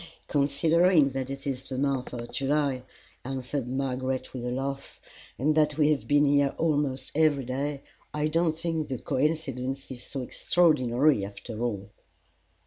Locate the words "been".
6.07-6.25